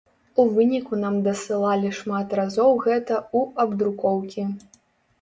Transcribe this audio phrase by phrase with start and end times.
[0.43, 4.53] У выніку нам дасылалі шмат разоў гэта ў абдрукоўкі.